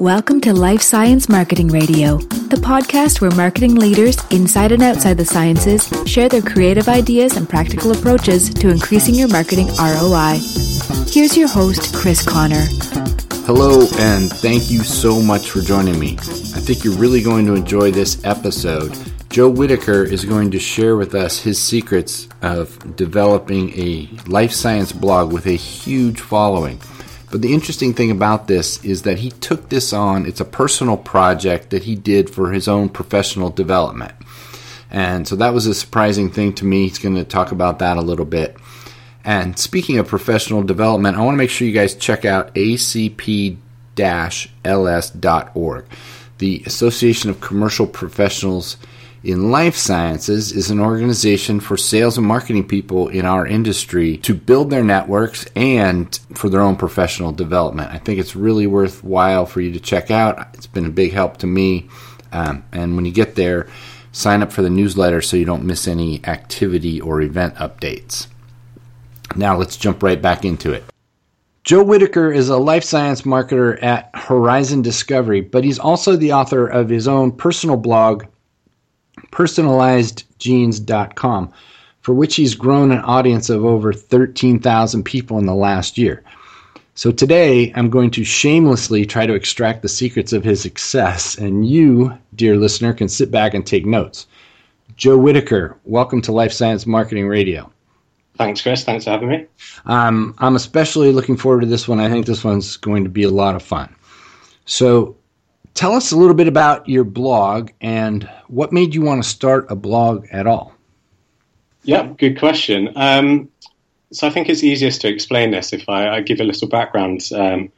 [0.00, 5.24] Welcome to Life Science Marketing Radio, the podcast where marketing leaders inside and outside the
[5.24, 10.38] sciences share their creative ideas and practical approaches to increasing your marketing ROI.
[11.08, 12.66] Here's your host, Chris Conner.
[13.46, 16.18] Hello, and thank you so much for joining me.
[16.18, 18.94] I think you're really going to enjoy this episode.
[19.30, 24.92] Joe Whittaker is going to share with us his secrets of developing a life science
[24.92, 26.80] blog with a huge following.
[27.30, 30.96] But the interesting thing about this is that he took this on, it's a personal
[30.96, 34.12] project that he did for his own professional development.
[34.90, 36.88] And so that was a surprising thing to me.
[36.88, 38.56] He's going to talk about that a little bit.
[39.24, 43.56] And speaking of professional development, I want to make sure you guys check out acp
[44.64, 45.84] ls.org.
[46.38, 48.76] The Association of Commercial Professionals
[49.26, 54.32] in Life Sciences is an organization for sales and marketing people in our industry to
[54.34, 57.90] build their networks and for their own professional development.
[57.92, 60.54] I think it's really worthwhile for you to check out.
[60.54, 61.88] It's been a big help to me.
[62.30, 63.66] Um, and when you get there,
[64.12, 68.28] sign up for the newsletter so you don't miss any activity or event updates.
[69.34, 70.84] Now let's jump right back into it.
[71.64, 76.68] Joe Whittaker is a life science marketer at Horizon Discovery, but he's also the author
[76.68, 78.26] of his own personal blog,
[79.36, 81.52] personalizedgenes.com,
[82.00, 86.24] for which he's grown an audience of over 13,000 people in the last year.
[86.94, 91.68] So today, I'm going to shamelessly try to extract the secrets of his success, and
[91.68, 94.26] you, dear listener, can sit back and take notes.
[94.96, 97.70] Joe Whittaker, welcome to Life Science Marketing Radio.
[98.38, 98.84] Thanks, Chris.
[98.84, 99.44] Thanks for having me.
[99.84, 102.00] Um, I'm especially looking forward to this one.
[102.00, 103.94] I think this one's going to be a lot of fun.
[104.64, 105.14] So,
[105.76, 109.66] Tell us a little bit about your blog and what made you want to start
[109.68, 110.74] a blog at all.
[111.82, 112.90] Yeah, good question.
[112.96, 113.50] Um,
[114.10, 117.28] so I think it's easiest to explain this if I, I give a little background
[117.34, 117.70] um,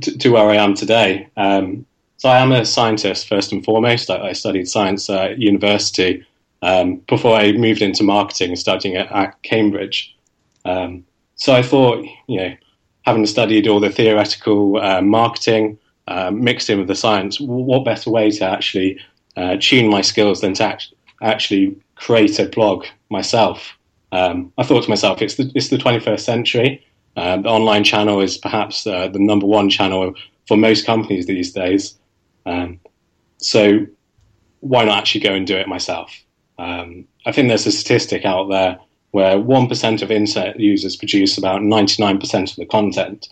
[0.00, 1.28] to, to, where I am today.
[1.36, 1.86] Um,
[2.16, 4.10] so I am a scientist first and foremost.
[4.10, 6.26] I, I studied science at university
[6.62, 10.16] um, before I moved into marketing, studying at, at Cambridge.
[10.64, 11.04] Um,
[11.36, 12.56] so I thought, you know,
[13.02, 15.78] having studied all the theoretical uh, marketing,
[16.08, 18.98] uh, mixed in with the science, what better way to actually
[19.36, 23.76] uh, tune my skills than to act- actually create a blog myself?
[24.12, 26.86] Um, I thought to myself, it's the, it's the 21st century.
[27.16, 30.14] Uh, the online channel is perhaps uh, the number one channel
[30.46, 31.96] for most companies these days.
[32.44, 32.78] Um,
[33.38, 33.86] so
[34.60, 36.10] why not actually go and do it myself?
[36.58, 38.78] Um, I think there's a statistic out there
[39.10, 43.28] where 1% of internet users produce about 99% of the content.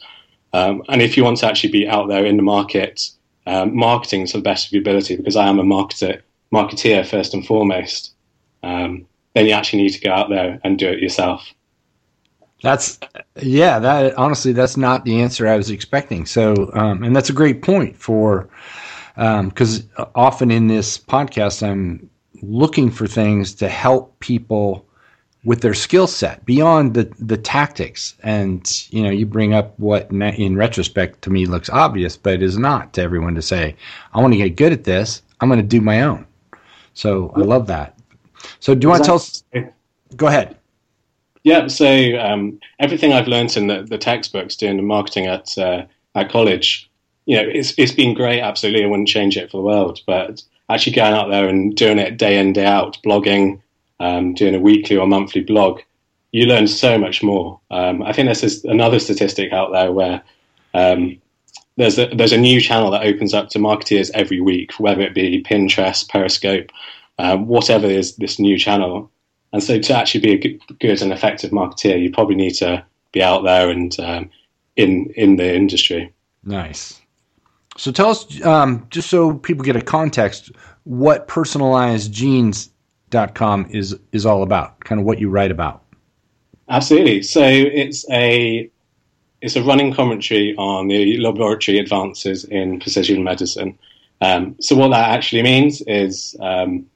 [0.55, 3.11] Um, and if you want to actually be out there in the market,
[3.47, 6.23] um, marketing to the best of your ability, because I am a marketer,
[6.53, 8.15] marketeer first and foremost,
[8.63, 9.05] um,
[9.35, 11.53] then you actually need to go out there and do it yourself.
[12.63, 13.01] That's
[13.43, 13.81] yeah.
[13.81, 16.25] That honestly, that's not the answer I was expecting.
[16.25, 18.49] So, um, and that's a great point for
[19.17, 22.09] because um, often in this podcast, I'm
[22.43, 24.87] looking for things to help people
[25.45, 28.15] with their skill set beyond the the tactics.
[28.23, 32.59] And you know, you bring up what in retrospect to me looks obvious, but is
[32.59, 33.77] not to everyone to say,
[34.13, 35.23] "I want to get good at this.
[35.41, 36.27] I'm going to do my own."
[36.95, 37.99] So I love that.
[38.61, 39.43] So do you want to tell us?
[40.17, 40.57] Go ahead.
[41.43, 41.67] Yeah.
[41.67, 45.85] So um, everything I've learned in the, the textbooks doing the marketing at uh,
[46.15, 46.89] at college,
[47.27, 48.41] you know, it's it's been great.
[48.41, 50.01] Absolutely, I wouldn't change it for the world.
[50.07, 53.61] But actually going out there and doing it day in day out, blogging
[54.01, 55.81] um, doing a weekly or monthly blog,
[56.33, 57.61] you learn so much more.
[57.71, 60.23] Um, I think there's another statistic out there where
[60.75, 61.21] um,
[61.77, 65.15] there's a, there's a new channel that opens up to marketeers every week, whether it
[65.15, 66.71] be Pinterest, Periscope,
[67.19, 69.11] um, whatever is this new channel.
[69.53, 73.23] And so, to actually be a good and effective marketeer, you probably need to be
[73.23, 74.31] out there and um,
[74.75, 76.13] in in the industry.
[76.43, 77.01] Nice.
[77.77, 80.51] So, tell us, um, just so people get a context,
[80.83, 82.71] what personalized genes
[83.11, 85.83] com is is all about, kind of what you write about.
[86.69, 87.23] Absolutely.
[87.23, 88.71] So it's a
[89.41, 93.79] it's a running commentary on the laboratory advances in precision medicine.
[94.21, 96.87] Um, so what that actually means is um,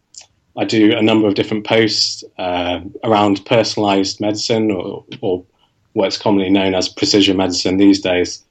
[0.56, 5.44] I do a number of different posts uh, around personalized medicine, or, or,
[5.92, 8.44] what's commonly known as precision medicine these days.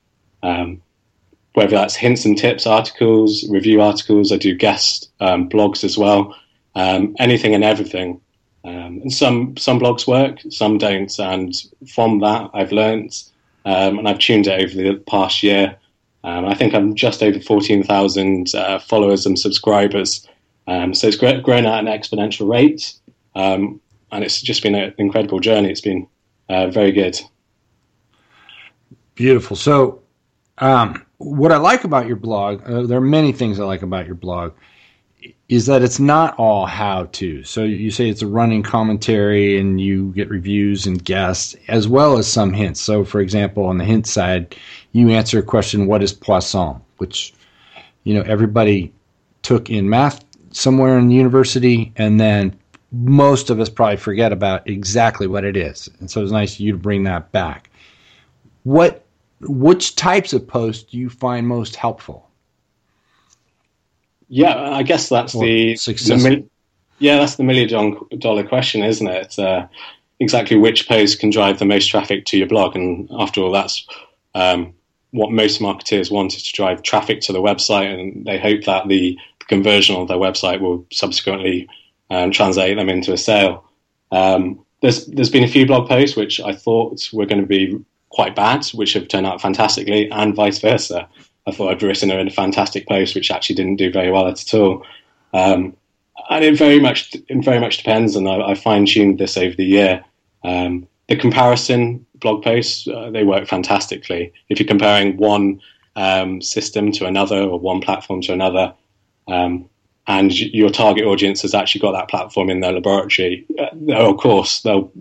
[0.44, 0.82] Um,
[1.54, 6.36] whether that's hints and tips articles, review articles, I do guest um, blogs as well
[6.78, 8.22] um, anything and everything.
[8.64, 11.18] Um, and some some blogs work, some don't.
[11.20, 11.54] And
[11.90, 13.12] from that, I've learned,
[13.66, 15.76] um, and I've tuned it over the past year.
[16.24, 20.28] Um, I think I'm just over 14,000 uh, followers and subscribers.
[20.68, 22.94] Um, so it's grown at an exponential rate,
[23.36, 23.80] um,
[24.12, 25.70] and it's just been an incredible journey.
[25.70, 26.08] It's been
[26.50, 27.20] uh, very good.
[29.16, 29.56] Beautiful.
[29.56, 30.02] So,
[31.18, 34.16] what I like about your blog, uh, there are many things I like about your
[34.16, 34.54] blog,
[35.50, 37.44] is that it's not all how to.
[37.44, 42.18] So you say it's a running commentary and you get reviews and guests, as well
[42.18, 42.82] as some hints.
[42.82, 44.56] So, for example, on the hint side,
[44.92, 46.82] you answer a question, What is Poisson?
[46.98, 47.34] which,
[48.04, 48.92] you know, everybody
[49.44, 52.58] took in math somewhere in university, and then
[52.92, 55.90] most of us probably forget about exactly what it is.
[56.00, 57.70] And so it's nice of you to bring that back.
[58.64, 59.04] What
[59.42, 62.27] which types of posts do you find most helpful?
[64.30, 66.46] Yeah, I guess that's or the, the
[67.00, 69.38] yeah, that's the million dollar question, isn't it?
[69.40, 69.68] Uh,
[70.20, 73.88] exactly which post can drive the most traffic to your blog, and after all, that's
[74.36, 74.74] um,
[75.12, 78.88] what most marketers want is to drive traffic to the website, and they hope that
[78.88, 81.68] the, the conversion of their website will subsequently
[82.10, 83.66] um, translate them into a sale.
[84.12, 87.80] Um, there's there's been a few blog posts which I thought were going to be
[88.10, 91.08] quite bad, which have turned out fantastically, and vice versa.
[91.48, 94.86] I thought I'd written a fantastic post, which actually didn't do very well at all.
[95.34, 95.76] Um,
[96.30, 99.56] and it very much it very much depends, and I, I fine tuned this over
[99.56, 100.04] the year.
[100.44, 104.34] Um, the comparison blog posts uh, they work fantastically.
[104.50, 105.62] If you're comparing one
[105.96, 108.74] um, system to another or one platform to another,
[109.30, 109.70] um,
[110.06, 114.62] and your target audience has actually got that platform in their laboratory, uh, of course
[114.62, 114.92] they'll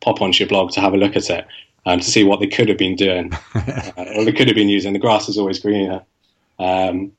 [0.00, 1.46] pop onto your blog to have a look at it
[1.86, 4.68] um, to see what they could have been doing uh, or they could have been
[4.68, 4.92] using.
[4.92, 6.02] The grass is always greener.
[6.58, 7.12] Um,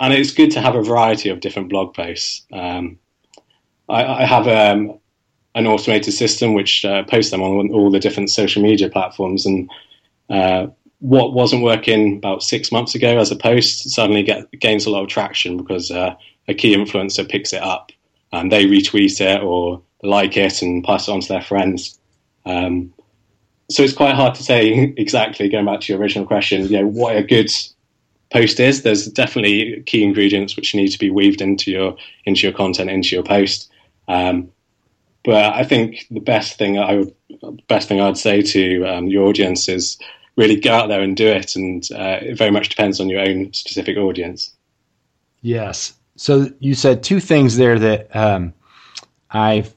[0.00, 2.42] and it's good to have a variety of different blog posts.
[2.52, 2.98] Um,
[3.88, 4.98] I, I, have um,
[5.54, 9.44] an automated system which uh, posts them on all the different social media platforms.
[9.44, 9.70] And
[10.30, 10.68] uh,
[11.00, 15.02] what wasn't working about six months ago as a post suddenly get, gains a lot
[15.02, 16.14] of traction because uh,
[16.48, 17.92] a key influencer picks it up
[18.32, 21.98] and they retweet it or like it and pass it on to their friends.
[22.46, 22.92] Um,
[23.70, 25.48] so it's quite hard to say exactly.
[25.48, 27.50] Going back to your original question, you know, what a good
[28.30, 28.82] post is.
[28.82, 33.14] There's definitely key ingredients which need to be weaved into your into your content, into
[33.14, 33.70] your post.
[34.08, 34.50] Um,
[35.24, 37.14] but I think the best thing I would
[37.68, 39.98] best thing I'd say to um, your audience is
[40.36, 43.20] really go out there and do it, and uh, it very much depends on your
[43.20, 44.54] own specific audience.
[45.42, 45.94] Yes.
[46.16, 48.52] So you said two things there that um,
[49.30, 49.74] I've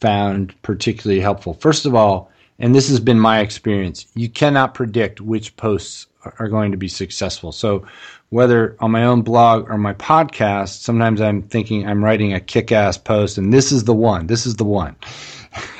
[0.00, 1.54] found particularly helpful.
[1.54, 6.06] First of all, and this has been my experience, you cannot predict which posts
[6.38, 7.52] are going to be successful.
[7.52, 7.86] So,
[8.30, 12.72] whether on my own blog or my podcast, sometimes I'm thinking I'm writing a kick
[12.72, 14.96] ass post and this is the one, this is the one.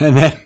[0.00, 0.40] And then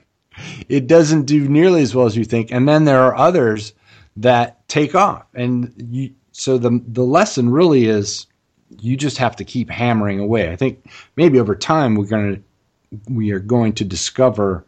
[0.69, 2.50] it doesn't do nearly as well as you think.
[2.50, 3.75] And then there are others
[4.17, 5.25] that take off.
[5.35, 8.26] And you, so the, the lesson really is
[8.81, 10.50] you just have to keep hammering away.
[10.50, 10.85] I think
[11.15, 14.65] maybe over time we're going to, we are going to discover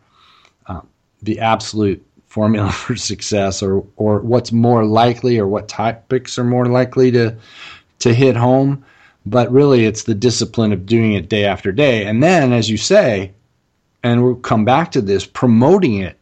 [1.23, 6.67] the absolute formula for success or or what's more likely or what topics are more
[6.67, 7.37] likely to
[7.99, 8.85] to hit home.
[9.25, 12.07] But really it's the discipline of doing it day after day.
[12.07, 13.33] And then as you say
[14.03, 16.19] and we'll come back to this promoting it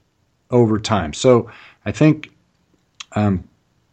[0.50, 1.12] over time.
[1.12, 1.50] So
[1.86, 2.30] i think
[3.12, 3.42] um,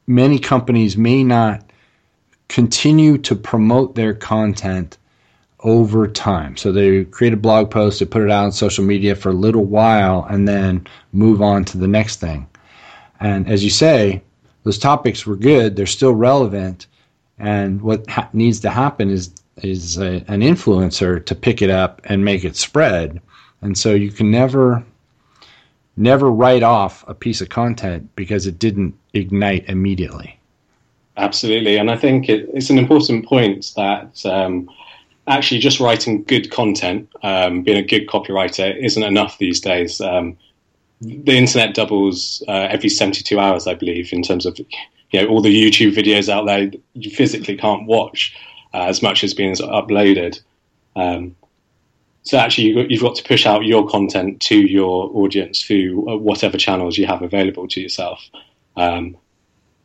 [0.08, 1.64] many companies may not
[2.50, 4.98] continue to promote their content
[5.62, 6.56] over time.
[6.56, 9.34] So they create a blog post, they put it out on social media for a
[9.34, 12.48] little while, and then move on to the next thing.
[13.20, 14.22] And as you say,
[14.64, 16.88] those topics were good; they're still relevant.
[17.40, 19.32] And what ha- needs to happen is
[19.64, 23.20] is a, an influencer to pick it up and make it spread.
[23.62, 24.84] And so you can never
[25.96, 30.40] never write off a piece of content because it didn't ignite immediately.
[31.16, 34.24] Absolutely, and I think it, it's an important point that.
[34.24, 34.70] Um,
[35.28, 40.00] actually just writing good content, um, being a good copywriter, isn't enough these days.
[40.02, 40.38] Um,
[41.02, 45.42] the internet doubles uh, every 72 hours, I believe, in terms of you know all
[45.42, 48.36] the YouTube videos out there you physically can't watch
[48.74, 50.42] uh, as much as being uploaded.
[50.96, 51.36] Um,
[52.24, 56.58] so actually, you've got, to push out your content to your audience through uh, whatever
[56.58, 58.22] channels you have available to yourself.
[58.76, 59.16] Um,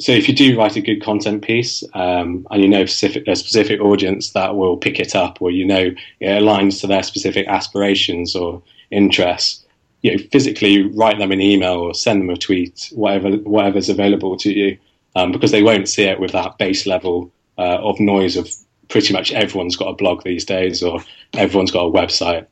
[0.03, 3.37] so if you do write a good content piece um, and you know specific, a
[3.37, 7.47] specific audience that will pick it up or you know it aligns to their specific
[7.47, 9.65] aspirations or interests,
[10.03, 14.37] you know, physically write them an email or send them a tweet, whatever whatever's available
[14.39, 14.77] to you,
[15.15, 18.53] um, because they won't see it with that base level uh, of noise of
[18.89, 21.01] pretty much everyone's got a blog these days or
[21.35, 22.47] everyone's got a website.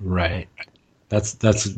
[0.00, 0.48] Right.
[1.08, 1.68] That's that's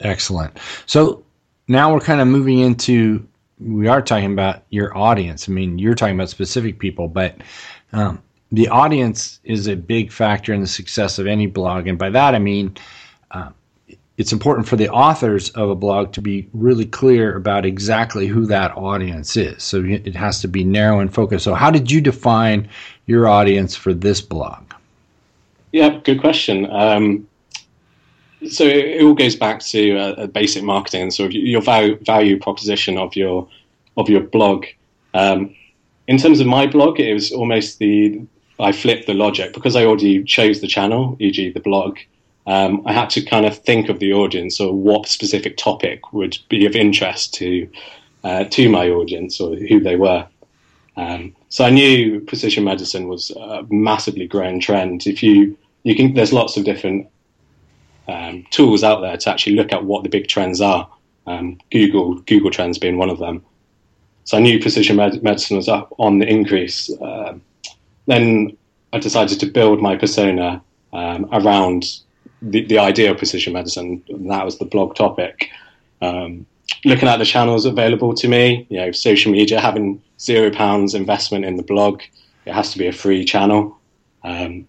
[0.00, 0.58] excellent.
[0.86, 1.22] So
[1.68, 3.26] now we're kind of moving into
[3.58, 5.48] we are talking about your audience.
[5.48, 7.36] I mean, you're talking about specific people, but
[7.92, 8.22] um,
[8.52, 11.86] the audience is a big factor in the success of any blog.
[11.86, 12.76] And by that, I mean,
[13.30, 13.50] uh,
[14.16, 18.46] it's important for the authors of a blog to be really clear about exactly who
[18.46, 19.62] that audience is.
[19.62, 21.44] So it has to be narrow and focused.
[21.44, 22.68] So, how did you define
[23.06, 24.62] your audience for this blog?
[25.72, 26.66] Yeah, good question.
[26.70, 27.28] Um,
[28.50, 31.98] so it, it, all goes back to uh, basic marketing, and sort of your value,
[32.04, 33.48] value proposition of your
[33.96, 34.66] of your blog.
[35.14, 35.54] Um,
[36.06, 38.20] in terms of my blog, it was almost the
[38.58, 41.98] I flipped the logic because I already chose the channel, e.g., the blog
[42.46, 46.38] um, I had to kind of think of the audience or what specific topic would
[46.48, 47.68] be of interest to
[48.24, 50.26] uh, to my audience or who they were.
[50.96, 55.06] Um, so I knew precision medicine was a massively growing trend.
[55.06, 57.08] If you you can, there's lots of different
[58.08, 60.88] um, tools out there to actually look at what the big trends are.
[61.26, 63.44] Um, Google Google Trends being one of them.
[64.24, 66.90] So I knew precision med- medicine was up on the increase.
[67.00, 67.34] Uh,
[68.06, 68.56] then
[68.92, 71.84] I decided to build my persona um, around
[72.42, 74.02] the, the idea of precision medicine.
[74.08, 75.50] And that was the blog topic.
[76.00, 76.46] Um,
[76.84, 81.44] looking at the channels available to me, you know, social media, having zero pounds investment
[81.44, 82.02] in the blog,
[82.44, 83.78] it has to be a free channel.
[84.24, 84.66] Um,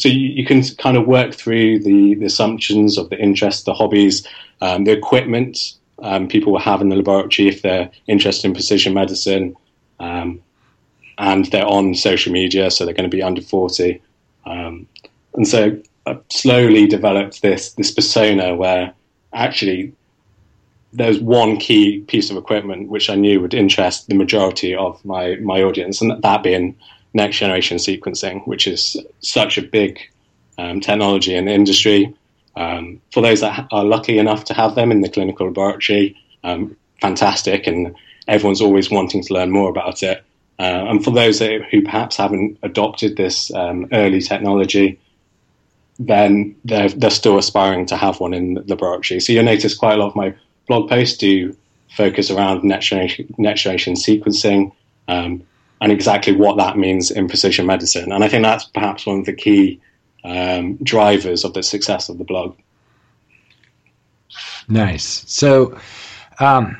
[0.00, 3.74] so you, you, can kind of work through the, the assumptions of the interests, the
[3.74, 4.26] hobbies,
[4.60, 8.94] um, the equipment um, people will have in the laboratory if they're interested in precision
[8.94, 9.56] medicine,
[9.98, 10.40] um,
[11.18, 14.00] and they're on social media, so they're going to be under forty.
[14.46, 14.86] Um,
[15.34, 18.94] and so I slowly developed this this persona where
[19.32, 19.92] actually
[20.92, 25.36] there's one key piece of equipment which I knew would interest the majority of my
[25.36, 26.76] my audience, and that being
[27.12, 29.98] next generation sequencing, which is such a big
[30.58, 32.14] um, technology in the industry.
[32.56, 36.76] Um, for those that are lucky enough to have them in the clinical laboratory, um,
[37.00, 37.94] fantastic, and
[38.28, 40.22] everyone's always wanting to learn more about it.
[40.58, 45.00] Uh, and for those that, who perhaps haven't adopted this um, early technology,
[45.98, 49.20] then they're, they're still aspiring to have one in the laboratory.
[49.20, 50.34] So you'll notice quite a lot of my
[50.66, 51.56] blog posts do
[51.96, 54.72] focus around next generation, next generation sequencing
[55.08, 55.42] um,
[55.80, 58.12] and exactly what that means in precision medicine.
[58.12, 59.80] And I think that's perhaps one of the key
[60.24, 62.56] um, drivers of the success of the blog.
[64.68, 65.24] Nice.
[65.26, 65.78] So,
[66.38, 66.76] um,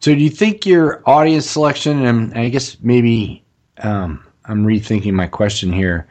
[0.00, 3.44] so do you think your audience selection, and I guess maybe
[3.78, 6.08] um, I'm rethinking my question here.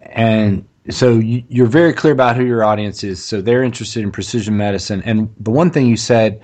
[0.00, 3.24] And so you, are very clear about who your audience is.
[3.24, 5.02] So they're interested in precision medicine.
[5.04, 6.42] And the one thing you said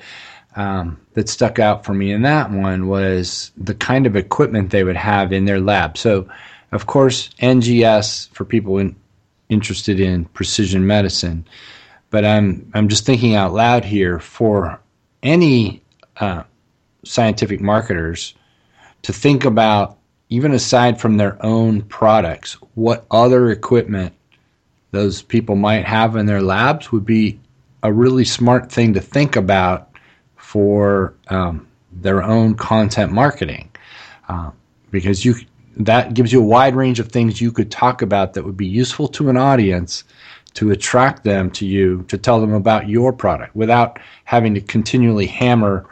[0.57, 4.85] um, that stuck out for me in that one was the kind of equipment they
[4.85, 5.99] would have in their lab.
[5.99, 6.29] So,
[6.73, 8.95] of course, NGS for people in,
[9.49, 11.47] interested in precision medicine.
[12.11, 14.81] But I'm I'm just thinking out loud here for
[15.23, 15.83] any
[16.19, 16.45] uh,
[17.05, 18.35] scientific marketers
[19.03, 24.13] to think about even aside from their own products, what other equipment
[24.91, 27.39] those people might have in their labs would be
[27.83, 29.91] a really smart thing to think about
[30.55, 33.69] for um, their own content marketing,
[34.29, 34.53] uh,
[34.93, 35.35] because you
[35.77, 38.65] that gives you a wide range of things you could talk about that would be
[38.65, 40.05] useful to an audience
[40.53, 45.27] to attract them to you to tell them about your product without having to continually
[45.27, 45.91] hammer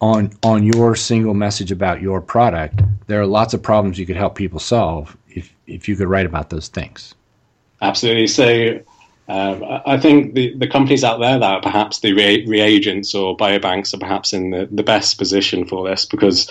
[0.00, 4.14] on on your single message about your product, there are lots of problems you could
[4.14, 7.16] help people solve if if you could write about those things.
[7.80, 8.28] Absolutely.
[8.28, 8.78] So.
[9.28, 13.36] Uh, I think the, the companies out there that are perhaps the re- reagents or
[13.36, 16.50] biobanks are perhaps in the, the best position for this because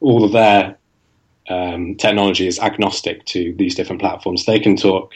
[0.00, 0.76] all of their
[1.48, 4.44] um, technology is agnostic to these different platforms.
[4.44, 5.14] They can talk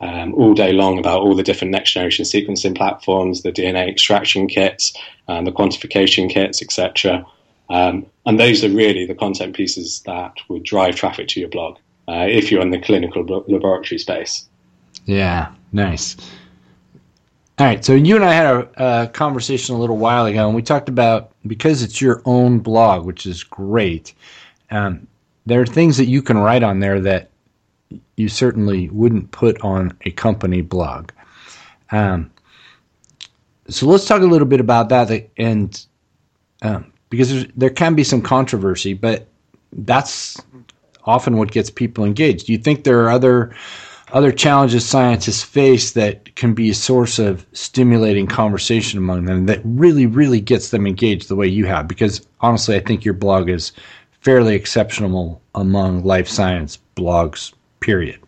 [0.00, 4.48] um, all day long about all the different next generation sequencing platforms, the DNA extraction
[4.48, 4.94] kits,
[5.26, 7.26] and the quantification kits, etc.
[7.68, 11.78] Um, and those are really the content pieces that would drive traffic to your blog
[12.08, 14.48] uh, if you're in the clinical laboratory space.
[15.08, 16.18] Yeah, nice.
[17.58, 20.54] All right, so you and I had a, a, conversation a little while ago, and
[20.54, 24.12] we talked about because it's your own blog, which is great.
[24.70, 25.06] Um,
[25.46, 27.30] there are things that you can write on there that
[28.16, 31.10] you certainly wouldn't put on a company blog.
[31.90, 32.30] Um,
[33.66, 35.86] so let's talk a little bit about that, and
[36.60, 39.26] um, because there can be some controversy, but
[39.72, 40.38] that's
[41.06, 42.44] often what gets people engaged.
[42.44, 43.54] Do you think there are other
[44.12, 49.60] other challenges scientists face that can be a source of stimulating conversation among them that
[49.64, 51.88] really, really gets them engaged the way you have?
[51.88, 53.72] Because honestly, I think your blog is
[54.20, 58.20] fairly exceptional among life science blogs period.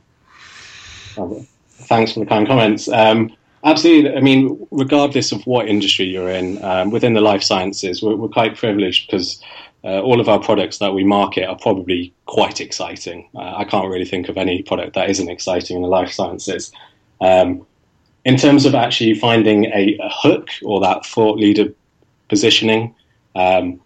[1.70, 2.88] Thanks for the kind comments.
[2.88, 3.34] Um,
[3.64, 4.14] absolutely.
[4.14, 8.28] I mean, regardless of what industry you're in, um, within the life sciences, we're, we're
[8.28, 9.42] quite privileged because
[9.82, 13.28] uh, all of our products that we market are probably quite exciting.
[13.34, 16.72] Uh, I can't really think of any product that isn't exciting in the life sciences.
[17.20, 17.66] Um,
[18.24, 21.72] in terms of actually finding a, a, hook or that thought leader
[22.28, 22.94] positioning,
[23.34, 23.80] um,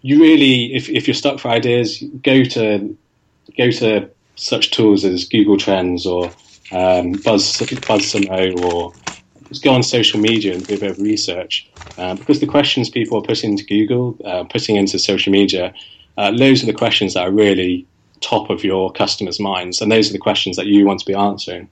[0.00, 2.96] you really, if, if you're stuck for ideas, go to
[3.56, 6.26] go to such tools as Google Trends or
[6.72, 8.92] um, Buzz BuzzSumo or
[9.52, 11.68] just go on social media and do a bit of research
[11.98, 15.74] uh, because the questions people are putting into Google, uh, putting into social media,
[16.16, 17.86] uh, those are the questions that are really
[18.20, 21.14] top of your customers' minds, and those are the questions that you want to be
[21.14, 21.68] answering.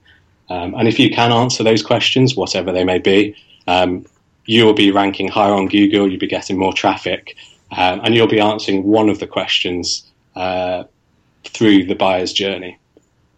[0.49, 3.35] Um, and if you can answer those questions, whatever they may be,
[3.67, 4.05] um,
[4.45, 6.09] you will be ranking higher on Google.
[6.09, 7.35] You'll be getting more traffic,
[7.71, 10.83] um, and you'll be answering one of the questions uh,
[11.45, 12.77] through the buyer's journey.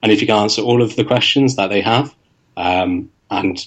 [0.02, 2.14] And if you can answer all of the questions that they have
[2.58, 3.66] um, and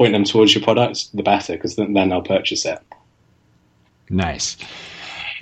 [0.00, 2.78] point them towards your product, the better, because then, then they'll purchase it.
[4.08, 4.56] Nice.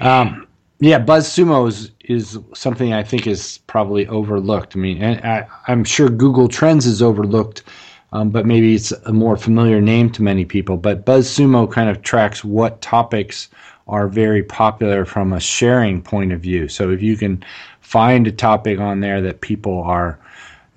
[0.01, 0.49] Um,
[0.81, 4.75] yeah, BuzzSumo is, is something I think is probably overlooked.
[4.75, 7.63] I mean, I, am sure Google Trends is overlooked,
[8.11, 10.77] um, but maybe it's a more familiar name to many people.
[10.77, 13.49] But BuzzSumo kind of tracks what topics
[13.87, 16.67] are very popular from a sharing point of view.
[16.67, 17.45] So if you can
[17.81, 20.19] find a topic on there that people are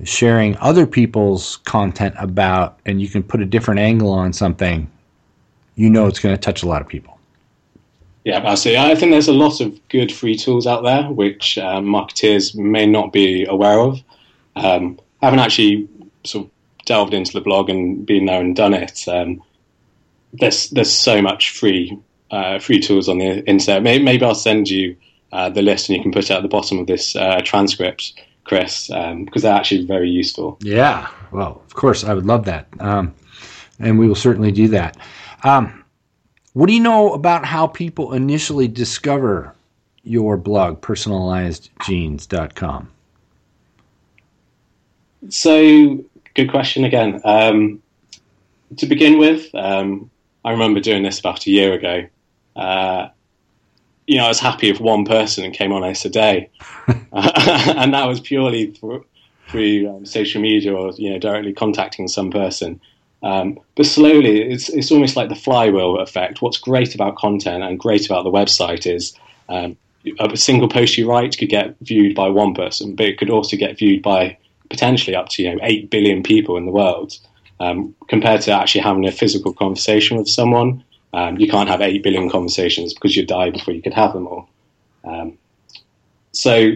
[0.04, 4.90] sharing other people's content about, and you can put a different angle on something,
[5.76, 7.18] you know it's going to touch a lot of people.
[8.24, 8.78] Yeah, I see.
[8.78, 12.86] I think there's a lot of good free tools out there which um, marketeers may
[12.86, 14.00] not be aware of.
[14.56, 15.90] Um, I haven't actually
[16.24, 16.52] sort of
[16.86, 19.08] delved into the blog and been there and done it.
[19.08, 19.42] Um,
[20.34, 21.98] there's there's so much free
[22.30, 23.84] uh, free tools on the internet.
[23.84, 24.96] Maybe, maybe I'll send you
[25.32, 28.14] uh, the list, and you can put it at the bottom of this uh, transcript,
[28.44, 30.58] Chris, um, because they're actually very useful.
[30.62, 33.14] Yeah, well, of course, I would love that, um,
[33.80, 34.98] and we will certainly do that.
[35.44, 35.84] Um,
[36.54, 39.56] what do you know about how people initially discover
[40.04, 42.90] your blog, personalizedgenes.com?
[45.30, 47.22] So, good question again.
[47.24, 47.82] Um,
[48.78, 50.10] to begin with, um,
[50.44, 52.08] I remember doing this about a year ago.
[52.56, 53.10] Uh,
[54.12, 56.50] you know, I was happy if one person came on us a day,
[57.14, 59.06] and that was purely through,
[59.48, 62.82] through um, social media or you know directly contacting some person.
[63.24, 66.42] Um, but slowly, it's it's almost like the flywheel effect.
[66.42, 69.16] What's great about content and great about the website is
[69.48, 69.78] um,
[70.20, 73.56] a single post you write could get viewed by one person, but it could also
[73.56, 74.38] get viewed by
[74.70, 77.18] potentially up to you know eight billion people in the world.
[77.62, 82.04] Um, compared to actually having a physical conversation with someone, um, you can't have 8
[82.04, 84.50] billion conversations because you'd die before you could have them all.
[85.04, 85.38] Um,
[86.32, 86.74] so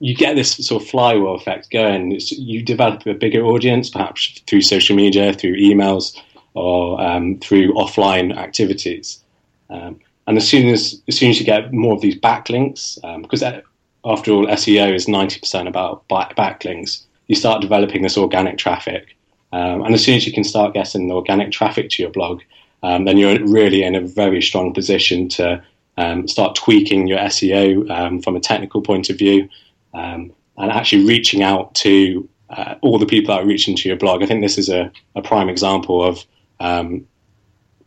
[0.00, 2.12] you get this sort of flywheel effect going.
[2.12, 6.18] It's, you develop a bigger audience, perhaps through social media, through emails,
[6.54, 9.22] or um, through offline activities.
[9.68, 13.22] Um, and as soon as as soon as you get more of these backlinks, um,
[13.22, 19.16] because after all, SEO is ninety percent about backlinks, you start developing this organic traffic.
[19.52, 22.40] Um, and as soon as you can start getting the organic traffic to your blog,
[22.82, 25.62] um, then you're really in a very strong position to
[25.96, 29.48] um, start tweaking your SEO um, from a technical point of view
[29.94, 33.98] um, and actually reaching out to uh, all the people that are reaching to your
[33.98, 34.22] blog.
[34.22, 36.24] I think this is a, a prime example of
[36.58, 37.06] um,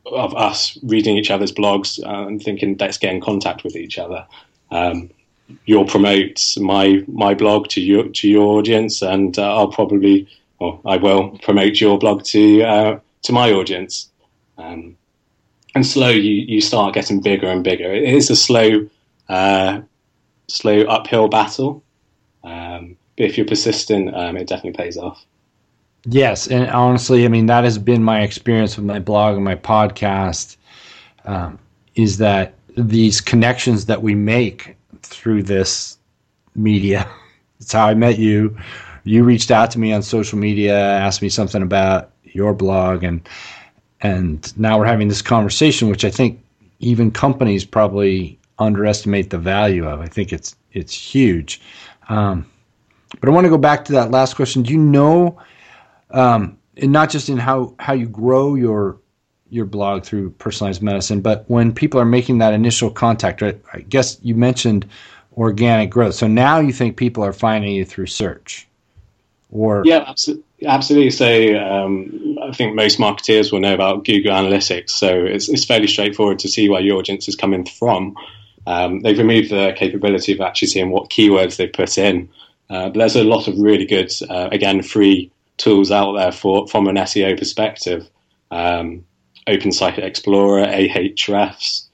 [0.05, 3.97] of us reading each other's blogs uh, and thinking let's get in contact with each
[3.97, 4.25] other.
[4.71, 5.09] Um,
[5.65, 10.27] you'll promote my my blog to your to your audience, and uh, I'll probably
[10.59, 14.09] or I will promote your blog to uh, to my audience.
[14.63, 14.97] Um,
[15.75, 17.91] and slow, you, you start getting bigger and bigger.
[17.91, 18.87] It is a slow,
[19.29, 19.81] uh,
[20.47, 21.83] slow uphill battle,
[22.43, 25.25] um, but if you're persistent, um, it definitely pays off.
[26.05, 29.55] Yes, and honestly, I mean that has been my experience with my blog and my
[29.55, 30.57] podcast.
[31.25, 31.57] Um,
[31.95, 35.97] is that these connections that we make through this
[36.55, 37.09] media?
[37.59, 38.57] It's how I met you.
[39.05, 43.25] You reached out to me on social media, asked me something about your blog, and
[44.03, 46.41] and now we're having this conversation, which I think
[46.79, 50.01] even companies probably underestimate the value of.
[50.01, 51.61] I think it's it's huge.
[52.09, 52.45] Um,
[53.19, 54.63] but I want to go back to that last question.
[54.63, 55.39] Do you know,
[56.11, 58.97] um, and not just in how how you grow your
[59.49, 63.59] your blog through personalized medicine, but when people are making that initial contact, right?
[63.73, 64.85] I guess you mentioned
[65.37, 66.15] organic growth.
[66.15, 68.67] So now you think people are finding you through search,
[69.49, 70.43] or yeah, absolutely.
[70.65, 71.11] Absolutely.
[71.11, 74.91] So um, I think most marketeers will know about Google Analytics.
[74.91, 78.15] So it's, it's fairly straightforward to see where your audience is coming from.
[78.65, 82.29] Um, they've removed the capability of actually seeing what keywords they've put in.
[82.69, 86.67] Uh, but there's a lot of really good, uh, again, free tools out there for
[86.67, 88.09] from an SEO perspective.
[88.51, 89.05] Um,
[89.47, 91.87] Open Site Explorer, Ahrefs,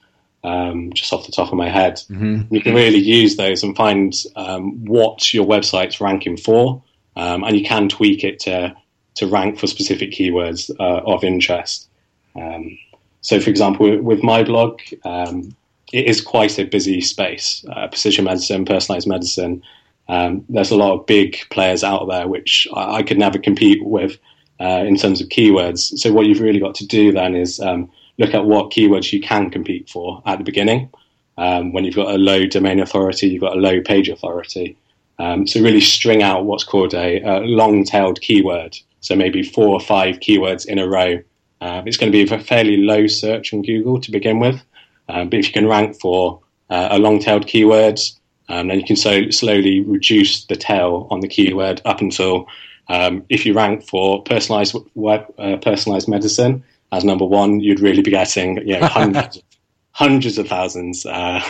[0.44, 1.94] um, just off the top of my head.
[2.08, 2.54] Mm-hmm.
[2.54, 6.82] You can really use those and find um, what your website's ranking for
[7.16, 8.74] um, and you can tweak it to
[9.16, 11.88] to rank for specific keywords uh, of interest.
[12.36, 12.78] Um,
[13.20, 15.54] so, for example, with my blog, um,
[15.92, 17.64] it is quite a busy space.
[17.70, 19.62] Uh, precision medicine, personalized medicine.
[20.08, 23.84] Um, there's a lot of big players out there which I, I could never compete
[23.84, 24.18] with
[24.60, 25.98] uh, in terms of keywords.
[25.98, 29.20] So, what you've really got to do then is um, look at what keywords you
[29.20, 30.90] can compete for at the beginning.
[31.36, 34.76] Um, when you've got a low domain authority, you've got a low page authority.
[35.20, 38.76] Um, so really string out what's called a, a long-tailed keyword.
[39.00, 41.18] So maybe four or five keywords in a row.
[41.60, 44.62] Uh, it's going to be a fairly low search on Google to begin with.
[45.10, 48.00] Um, but if you can rank for uh, a long-tailed keyword,
[48.48, 52.46] um, then you can so slowly reduce the tail on the keyword up until
[52.88, 58.02] um, if you rank for personalized web, uh, personalized medicine as number one, you'd really
[58.02, 59.42] be getting you know, hundreds,
[59.92, 61.40] hundreds of thousands uh,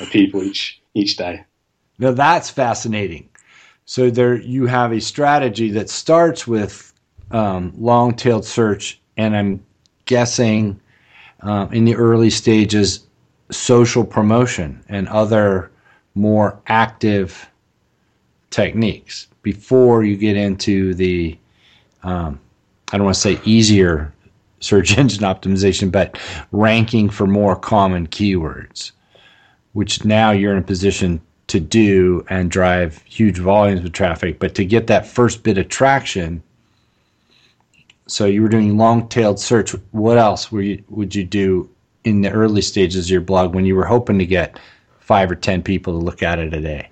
[0.00, 1.44] of people each each day.
[2.02, 3.28] Now that's fascinating.
[3.84, 6.92] So there you have a strategy that starts with
[7.30, 9.64] um, long-tailed search, and I'm
[10.06, 10.80] guessing
[11.42, 13.06] uh, in the early stages,
[13.52, 15.70] social promotion and other
[16.16, 17.48] more active
[18.50, 21.38] techniques before you get into the
[22.02, 22.40] um,
[22.92, 24.12] I don't want to say easier
[24.58, 26.18] search engine optimization, but
[26.50, 28.90] ranking for more common keywords,
[29.72, 31.20] which now you're in a position
[31.52, 34.38] to do and drive huge volumes of traffic.
[34.38, 36.42] But to get that first bit of traction,
[38.06, 39.72] so you were doing long-tailed search.
[39.90, 41.68] What else were you, would you do
[42.04, 44.58] in the early stages of your blog when you were hoping to get
[45.00, 46.88] five or ten people to look at it a day?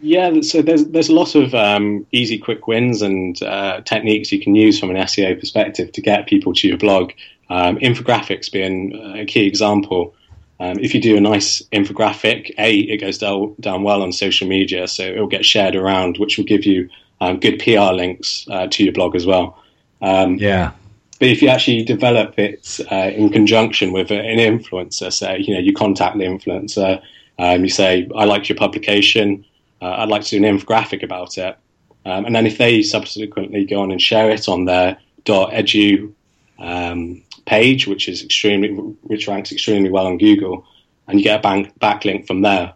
[0.00, 4.40] Yeah, so there's there's a lot of um, easy, quick wins and uh, techniques you
[4.40, 7.10] can use from an SEO perspective to get people to your blog.
[7.50, 10.14] Um, infographics being a key example.
[10.60, 14.48] Um, if you do a nice infographic, a it goes down, down well on social
[14.48, 16.88] media, so it will get shared around, which will give you
[17.20, 19.62] um, good PR links uh, to your blog as well.
[20.02, 20.72] Um, yeah.
[21.18, 25.60] But if you actually develop it uh, in conjunction with an influencer, say you know
[25.60, 27.02] you contact the influencer,
[27.38, 29.44] um, you say I liked your publication,
[29.80, 31.56] uh, I'd like to do an infographic about it,
[32.04, 36.12] um, and then if they subsequently go on and share it on their .edu
[36.58, 40.66] um, page, which is extremely, which ranks extremely well on Google,
[41.06, 42.74] and you get a bank backlink from there,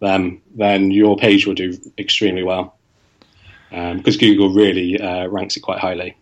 [0.00, 2.76] then your page will do extremely well
[3.70, 6.16] because um, Google really uh, ranks it quite highly.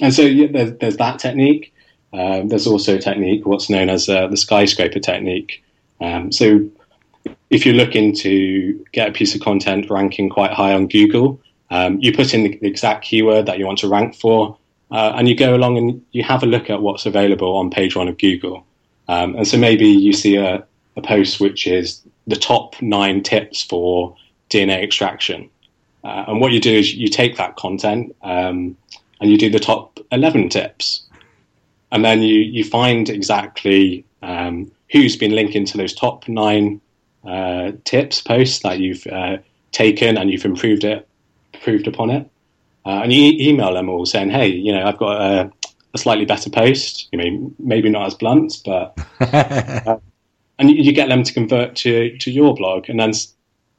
[0.00, 1.74] And so yeah, there's, there's that technique.
[2.12, 5.62] Um, there's also a technique, what's known as uh, the skyscraper technique.
[6.00, 6.70] Um, so
[7.50, 11.98] if you're looking to get a piece of content ranking quite high on Google, um,
[12.00, 14.56] you put in the exact keyword that you want to rank for,
[14.90, 17.94] uh, and you go along and you have a look at what's available on page
[17.94, 18.64] one of Google.
[19.08, 20.64] Um, and so maybe you see a,
[20.96, 24.14] a, post which is the top nine tips for
[24.50, 25.48] DNA extraction.
[26.04, 28.76] Uh, and what you do is you take that content um,
[29.20, 31.02] and you do the top 11 tips.
[31.90, 36.80] And then you, you find exactly um, who's been linking to those top nine
[37.26, 39.38] uh, tips, posts that you've uh,
[39.72, 41.06] taken and you've improved it,
[41.54, 42.30] improved upon it.
[42.88, 45.52] Uh, and you email them all saying, "Hey, you know, I've got a,
[45.92, 47.06] a slightly better post.
[47.12, 49.98] You mean maybe not as blunt, but." uh,
[50.58, 53.12] and you, you, get them to convert to to your blog, and then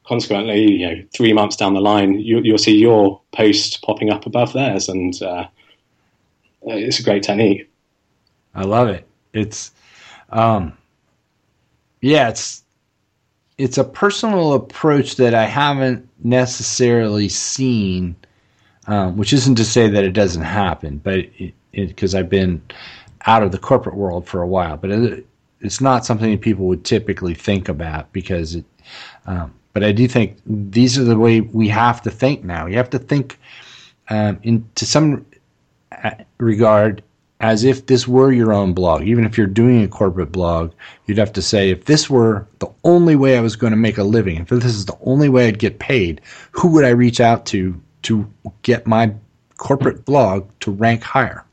[0.04, 4.26] consequently, you know, three months down the line, you, will see your post popping up
[4.26, 5.46] above theirs, and uh,
[6.62, 7.68] it's a great technique.
[8.54, 9.08] I love it.
[9.32, 9.72] It's,
[10.30, 10.72] um,
[12.00, 12.62] yeah, it's
[13.58, 18.14] it's a personal approach that I haven't necessarily seen
[18.86, 21.26] um, which isn't to say that it doesn't happen, but
[21.72, 22.62] because I've been
[23.26, 25.26] out of the corporate world for a while, but it,
[25.60, 28.64] it's not something that people would typically think about because it.
[29.26, 32.66] Um, but I do think these are the way we have to think now.
[32.66, 33.38] You have to think
[34.08, 35.24] um, in to some
[36.02, 37.02] uh, regard
[37.40, 39.02] as if this were your own blog.
[39.02, 40.72] Even if you're doing a corporate blog,
[41.06, 43.96] you'd have to say, if this were the only way I was going to make
[43.96, 47.20] a living, if this is the only way I'd get paid, who would I reach
[47.20, 48.30] out to to
[48.62, 49.14] get my
[49.56, 51.44] corporate blog to rank higher.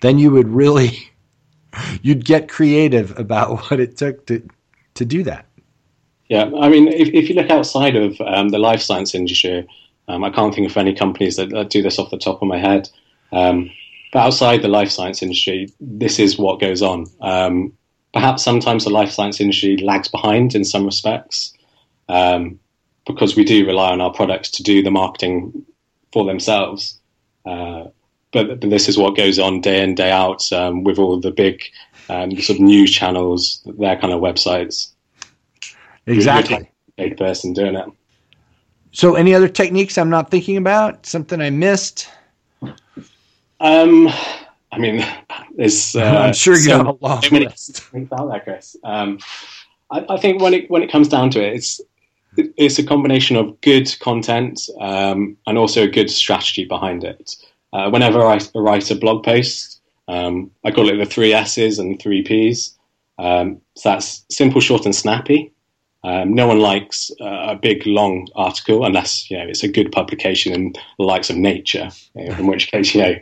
[0.00, 1.10] Then you would really
[2.02, 4.42] you'd get creative about what it took to
[4.94, 5.46] to do that.
[6.28, 9.66] Yeah, I mean, if, if you look outside of um, the life science industry,
[10.08, 12.48] um, I can't think of any companies that, that, do this off the top of
[12.48, 12.90] my head.
[13.32, 13.70] Um,
[14.12, 17.06] but outside the life science industry, this is what goes on.
[17.22, 17.72] Um,
[18.12, 21.54] perhaps sometimes the life science industry lags behind in some respects.
[22.10, 22.58] Um,
[23.08, 25.64] because we do rely on our products to do the marketing
[26.12, 27.00] for themselves.
[27.44, 27.86] Uh,
[28.32, 31.30] but, but, this is what goes on day in day out um, with all the
[31.30, 31.62] big
[32.10, 34.92] um, sort of news channels, their kind of websites.
[36.06, 36.70] Exactly.
[36.98, 37.86] A person doing it.
[38.92, 41.06] So, any other techniques I'm not thinking about?
[41.06, 42.08] Something I missed?
[43.60, 44.08] Um,
[44.72, 45.04] I mean,
[45.56, 45.96] there's.
[45.96, 47.80] Uh, I'm sure you so have a long many list.
[47.84, 48.76] things out there, Chris.
[48.84, 49.18] Um,
[49.90, 51.80] I, I think when it when it comes down to it, it's
[52.56, 57.34] it's a combination of good content um, and also a good strategy behind it.
[57.72, 62.00] Uh, whenever I write a blog post, um, I call it the three S's and
[62.00, 62.78] three P's.
[63.18, 65.52] Um, so that's simple, short, and snappy.
[66.04, 69.90] Um, no one likes uh, a big, long article unless you know it's a good
[69.90, 73.14] publication in the likes of Nature, in which case you know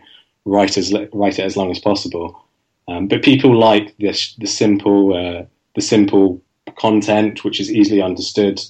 [0.44, 2.40] write as write it as long as possible.
[2.88, 6.42] Um, but people like this the simple uh, the simple
[6.78, 8.60] content which is easily understood.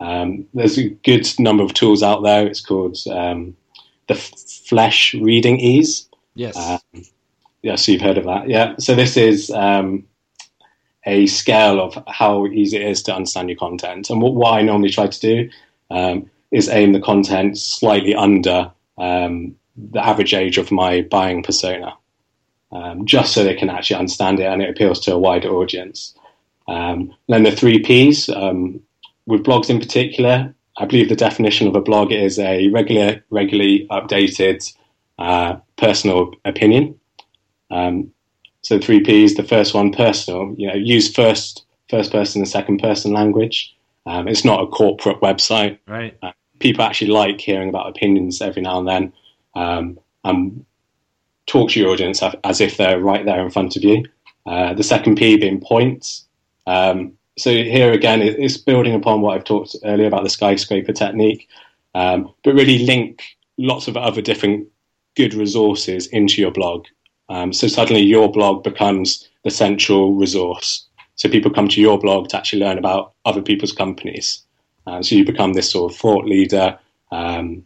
[0.00, 2.46] Um, there's a good number of tools out there.
[2.46, 3.56] It's called um,
[4.08, 6.08] the Flesch Reading Ease.
[6.34, 6.56] Yes.
[6.56, 7.04] Um,
[7.62, 8.48] yeah, so you've heard of that.
[8.48, 8.74] Yeah.
[8.78, 10.06] So this is um,
[11.04, 14.08] a scale of how easy it is to understand your content.
[14.10, 15.50] And what, what I normally try to do
[15.90, 21.94] um, is aim the content slightly under um, the average age of my buying persona,
[22.72, 26.14] um, just so they can actually understand it and it appeals to a wider audience.
[26.68, 28.80] Um, then the three Ps, um,
[29.30, 33.86] with blogs in particular, I believe the definition of a blog is a regular, regularly
[33.90, 34.72] updated
[35.18, 36.98] uh, personal opinion.
[37.70, 38.12] Um,
[38.62, 39.34] so three Ps.
[39.34, 40.54] The first one, personal.
[40.58, 43.74] You know, use first first person and second person language.
[44.06, 45.78] Um, it's not a corporate website.
[45.86, 46.16] Right.
[46.22, 49.12] Uh, people actually like hearing about opinions every now and then,
[49.54, 50.64] um, and
[51.46, 54.04] talk to your audience as if they're right there in front of you.
[54.46, 56.26] Uh, the second P being points.
[56.66, 61.48] Um, so here again, it's building upon what I've talked earlier about the skyscraper technique,
[61.94, 63.22] um, but really link
[63.58, 64.68] lots of other different
[65.16, 66.86] good resources into your blog.
[67.28, 70.86] Um, so suddenly your blog becomes the central resource.
[71.14, 74.42] So people come to your blog to actually learn about other people's companies.
[74.86, 76.78] Uh, so you become this sort of thought leader
[77.12, 77.64] um,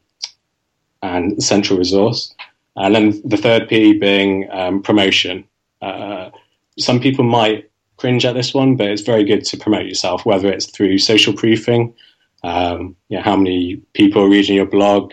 [1.03, 2.35] and central resource.
[2.77, 5.45] And then the third P being um, promotion.
[5.81, 6.31] Uh,
[6.79, 10.51] some people might cringe at this one, but it's very good to promote yourself, whether
[10.51, 11.95] it's through social proofing,
[12.43, 15.13] um, you know, how many people are reading your blog,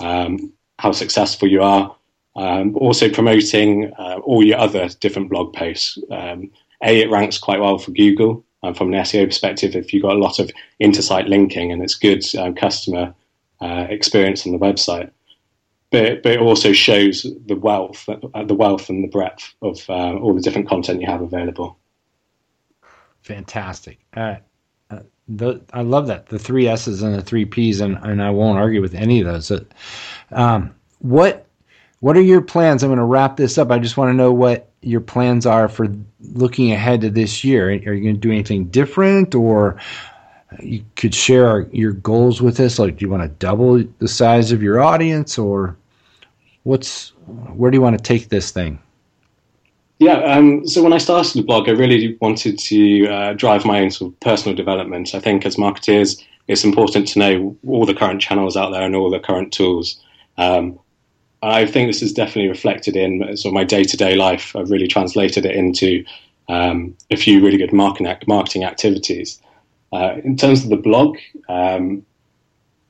[0.00, 1.94] um, how successful you are,
[2.36, 5.98] um, also promoting uh, all your other different blog posts.
[6.10, 6.50] Um,
[6.82, 10.16] a, it ranks quite well for Google um, from an SEO perspective if you've got
[10.16, 13.14] a lot of intersite linking and it's good uh, customer
[13.60, 15.10] uh, experience on the website.
[15.90, 20.16] But, but it also shows the wealth, uh, the wealth and the breadth of uh,
[20.16, 21.78] all the different content you have available.
[23.26, 23.98] Fantastic.
[24.16, 24.36] Uh,
[24.88, 28.30] uh, the, I love that the three S's and the three P's, and, and I
[28.30, 29.50] won't argue with any of those.
[30.30, 31.44] Um, what
[31.98, 32.84] what are your plans?
[32.84, 33.72] I'm going to wrap this up.
[33.72, 35.88] I just want to know what your plans are for
[36.20, 37.66] looking ahead to this year.
[37.68, 39.80] Are you going to do anything different, or
[40.60, 42.78] you could share your goals with us?
[42.78, 45.76] Like, do you want to double the size of your audience, or
[46.62, 48.78] what's where do you want to take this thing?
[49.98, 53.80] Yeah, um, so when I started the blog, I really wanted to uh, drive my
[53.80, 55.14] own sort of personal development.
[55.14, 58.94] I think as marketeers, it's important to know all the current channels out there and
[58.94, 59.98] all the current tools.
[60.36, 60.78] Um,
[61.42, 64.54] I think this is definitely reflected in sort of my day to day life.
[64.54, 66.04] I've really translated it into
[66.48, 69.40] um, a few really good marketing, marketing activities.
[69.92, 71.16] Uh, in terms of the blog,
[71.48, 72.04] um,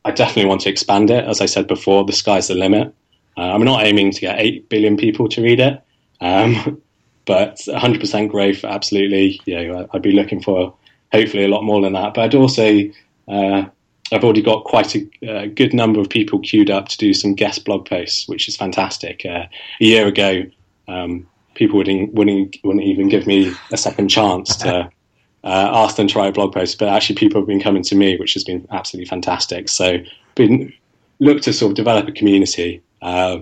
[0.05, 1.25] I definitely want to expand it.
[1.25, 2.95] As I said before, the sky's the limit.
[3.37, 5.81] Uh, I'm not aiming to get 8 billion people to read it.
[6.21, 6.81] Um,
[7.27, 9.41] but 100% growth, absolutely.
[9.45, 10.75] You know, I'd be looking for
[11.13, 12.15] hopefully a lot more than that.
[12.15, 12.81] But I'd also,
[13.29, 13.65] uh,
[14.13, 17.35] I've already got quite a, a, good number of people queued up to do some
[17.35, 19.27] guest blog posts, which is fantastic.
[19.27, 19.47] Uh,
[19.81, 20.45] a year ago,
[20.89, 24.75] um, people wouldn't, wouldn't, wouldn't even give me a second chance to
[25.45, 26.79] uh, ask them to write a blog post.
[26.79, 29.69] But actually, people have been coming to me, which has been absolutely fantastic.
[29.69, 29.99] So,
[30.37, 30.73] been
[31.19, 33.39] look to sort of develop a community uh,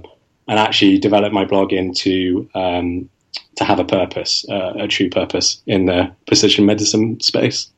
[0.46, 3.10] and actually develop my blog into um,
[3.56, 7.70] to have a purpose, uh, a true purpose in the precision medicine space.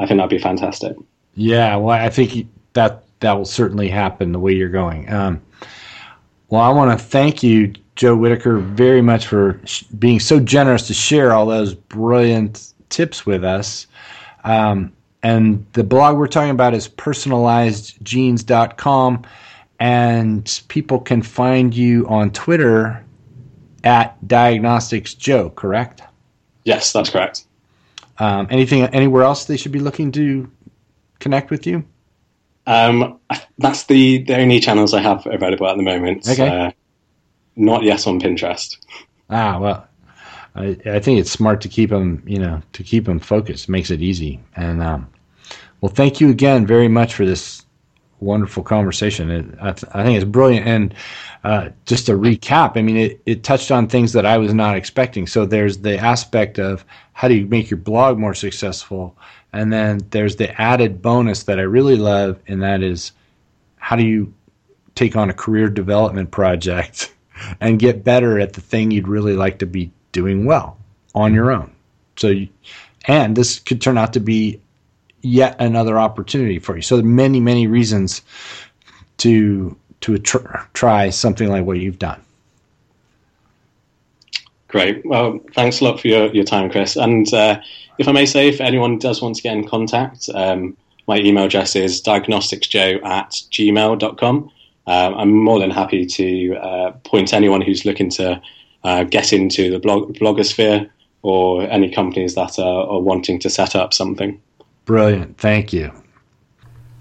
[0.00, 0.96] I think that'd be fantastic.
[1.34, 5.10] Yeah, well, I think that that will certainly happen the way you're going.
[5.10, 5.40] Um,
[6.48, 10.86] well, I want to thank you, Joe Whittaker, very much for sh- being so generous
[10.88, 13.86] to share all those brilliant tips with us.
[14.44, 19.22] Um, and the blog we're talking about is personalizedgenes.com.
[19.80, 23.03] And people can find you on Twitter
[23.84, 26.02] at Diagnostics Joe, correct?
[26.64, 27.44] Yes, that's correct.
[28.18, 30.50] Um, anything, anywhere else they should be looking to
[31.18, 31.84] connect with you?
[32.66, 33.20] Um,
[33.58, 36.28] that's the, the only channels I have available at the moment.
[36.28, 36.48] Okay.
[36.48, 36.70] Uh,
[37.56, 38.78] not yet on Pinterest.
[39.30, 39.86] Ah, well,
[40.54, 43.68] I, I think it's smart to keep them, you know, to keep them focused.
[43.68, 44.40] Makes it easy.
[44.56, 45.08] And um,
[45.80, 47.64] well, thank you again very much for this
[48.24, 49.30] wonderful conversation.
[49.30, 50.66] It, I, th- I, think it's brilliant.
[50.66, 50.94] And
[51.44, 54.76] uh, just to recap, I mean, it, it touched on things that I was not
[54.76, 55.26] expecting.
[55.26, 59.16] So there's the aspect of how do you make your blog more successful,
[59.52, 63.12] and then there's the added bonus that I really love, and that is
[63.76, 64.32] how do you
[64.94, 67.12] take on a career development project
[67.60, 70.78] and get better at the thing you'd really like to be doing well
[71.14, 71.70] on your own.
[72.16, 72.48] So, you,
[73.06, 74.60] and this could turn out to be
[75.24, 76.82] yet another opportunity for you.
[76.82, 78.22] So, many, many reasons
[79.18, 82.20] to to tr- try something like what you've done.
[84.68, 85.06] Great.
[85.06, 86.96] Well, thanks a lot for your, your time, Chris.
[86.96, 87.60] And uh,
[87.98, 91.44] if I may say, if anyone does want to get in contact, um, my email
[91.44, 94.50] address is diagnosticsjoe at gmail.com.
[94.86, 98.42] Um, I'm more than happy to uh, point anyone who's looking to
[98.82, 100.90] uh, get into the blog- blogosphere
[101.22, 104.40] or any companies that are, are wanting to set up something.
[104.84, 105.38] Brilliant.
[105.38, 105.92] Thank you.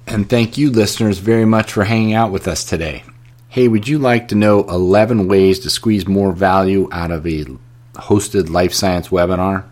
[0.07, 3.03] And thank you, listeners, very much for hanging out with us today.
[3.49, 7.45] Hey, would you like to know 11 ways to squeeze more value out of a
[7.93, 9.65] hosted life science webinar?